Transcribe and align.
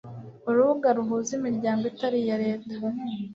urubuga 0.49 0.87
ruhuza 0.97 1.31
imiryango 1.39 1.83
itari 1.91 2.17
iya 2.23 2.37
leta 2.43 2.73